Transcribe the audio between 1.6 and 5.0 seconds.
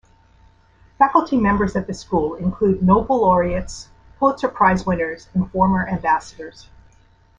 at the School include Nobel Laureates, Pulitzer Prize